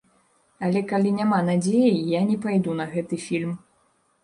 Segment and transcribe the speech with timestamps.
[0.67, 3.57] Але калі няма надзеі, я не пайду на гэты фільм.